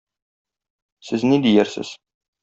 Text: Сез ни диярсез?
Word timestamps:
Сез 1.09 1.25
ни 1.31 1.39
диярсез? 1.43 1.93